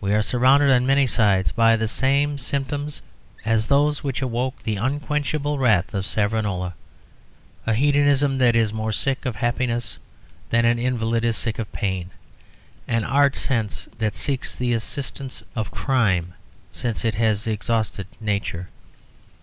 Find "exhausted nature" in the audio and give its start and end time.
17.46-18.70